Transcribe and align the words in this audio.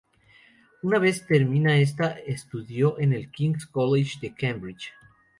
Una 0.81 0.97
vez 0.97 1.27
terminada 1.27 1.77
esta, 1.77 2.17
estudió 2.25 2.97
en 2.99 3.13
el 3.13 3.29
King's 3.29 3.67
College 3.67 4.17
de 4.19 4.33
Cambridge. 4.33 4.91